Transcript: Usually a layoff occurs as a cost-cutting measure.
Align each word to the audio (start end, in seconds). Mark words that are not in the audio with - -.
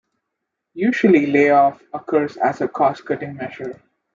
Usually 0.73 1.25
a 1.25 1.27
layoff 1.27 1.79
occurs 1.93 2.35
as 2.37 2.59
a 2.59 2.67
cost-cutting 2.67 3.35
measure. 3.35 3.79